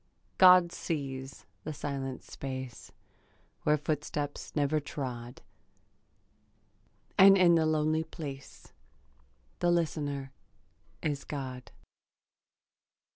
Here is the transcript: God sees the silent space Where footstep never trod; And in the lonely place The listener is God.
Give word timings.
God 0.39 0.71
sees 0.71 1.45
the 1.63 1.73
silent 1.73 2.23
space 2.23 2.91
Where 3.61 3.77
footstep 3.77 4.35
never 4.55 4.79
trod; 4.79 5.43
And 7.19 7.37
in 7.37 7.53
the 7.53 7.67
lonely 7.67 8.03
place 8.03 8.73
The 9.59 9.69
listener 9.69 10.31
is 11.03 11.23
God. 11.23 11.69